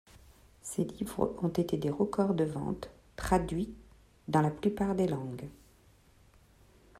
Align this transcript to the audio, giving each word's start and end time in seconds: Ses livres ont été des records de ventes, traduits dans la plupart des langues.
Ses 0.63 0.83
livres 0.83 1.35
ont 1.43 1.49
été 1.49 1.77
des 1.77 1.91
records 1.91 2.33
de 2.33 2.43
ventes, 2.43 2.89
traduits 3.17 3.71
dans 4.27 4.41
la 4.41 4.49
plupart 4.49 4.95
des 4.95 5.05
langues. 5.07 5.47